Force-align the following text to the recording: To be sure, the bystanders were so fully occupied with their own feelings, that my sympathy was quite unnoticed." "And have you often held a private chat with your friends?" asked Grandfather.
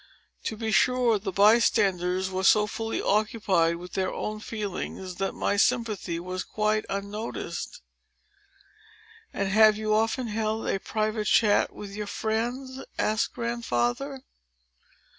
To 0.45 0.57
be 0.57 0.71
sure, 0.71 1.19
the 1.19 1.31
bystanders 1.31 2.31
were 2.31 2.43
so 2.43 2.65
fully 2.65 2.99
occupied 2.99 3.75
with 3.75 3.93
their 3.93 4.11
own 4.11 4.39
feelings, 4.39 5.17
that 5.17 5.35
my 5.35 5.57
sympathy 5.57 6.19
was 6.19 6.43
quite 6.43 6.85
unnoticed." 6.89 7.83
"And 9.31 9.49
have 9.49 9.77
you 9.77 9.93
often 9.93 10.25
held 10.25 10.67
a 10.67 10.79
private 10.79 11.27
chat 11.27 11.71
with 11.71 11.91
your 11.93 12.07
friends?" 12.07 12.83
asked 12.97 13.33
Grandfather. 13.35 14.23